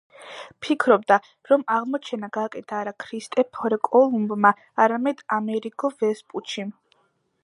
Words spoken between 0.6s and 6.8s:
ფიქრობდა, რომ აღმოჩენა გააკეთა არა ქრისტეფორე კოლუმბმა, არამედ ამერიგო ვესპუჩიმ.